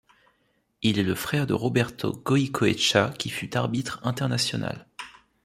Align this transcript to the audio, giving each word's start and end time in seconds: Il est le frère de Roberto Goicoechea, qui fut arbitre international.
Il 0.81 0.97
est 0.97 1.03
le 1.03 1.13
frère 1.13 1.45
de 1.45 1.53
Roberto 1.53 2.11
Goicoechea, 2.25 3.13
qui 3.19 3.29
fut 3.29 3.55
arbitre 3.55 3.99
international. 4.03 4.87